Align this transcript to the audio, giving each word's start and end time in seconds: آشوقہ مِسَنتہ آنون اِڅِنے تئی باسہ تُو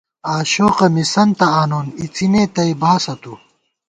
آشوقہ 0.35 0.87
مِسَنتہ 0.95 1.47
آنون 1.61 1.87
اِڅِنے 2.01 2.43
تئی 2.53 2.71
باسہ 2.81 3.13
تُو 3.21 3.33